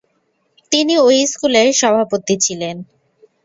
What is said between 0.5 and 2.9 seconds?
তিনি ঐ স্কুলের সভাপতি ছিলেন।